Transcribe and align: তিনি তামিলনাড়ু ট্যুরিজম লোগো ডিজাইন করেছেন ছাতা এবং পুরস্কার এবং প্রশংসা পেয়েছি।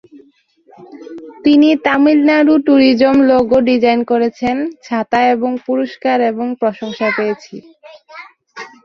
তিনি 1.43 1.69
তামিলনাড়ু 1.85 2.53
ট্যুরিজম 2.65 3.15
লোগো 3.29 3.57
ডিজাইন 3.69 3.99
করেছেন 4.11 4.55
ছাতা 4.85 5.19
এবং 5.33 5.51
পুরস্কার 5.67 6.17
এবং 6.31 6.47
প্রশংসা 6.61 7.07
পেয়েছি। 7.17 7.55